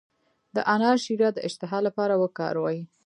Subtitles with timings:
[0.55, 2.79] د انار شیره د اشتها لپاره وکاروئ